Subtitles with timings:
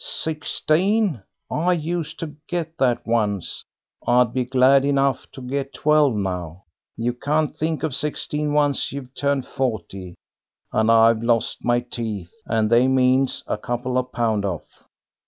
[0.03, 1.21] "Sixteen!
[1.51, 3.63] I used to get that once;
[4.07, 6.63] I'd be glad enough to get twelve now.
[6.97, 10.15] You can't think of sixteen once you've turned forty,
[10.73, 14.87] and I've lost my teeth, and they means a couple of pound off."